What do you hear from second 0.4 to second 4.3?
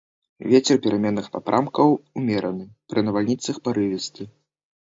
Вецер пераменных напрамкаў умераны, пры навальніцах парывісты.